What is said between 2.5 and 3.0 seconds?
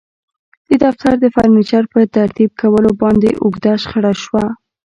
کولو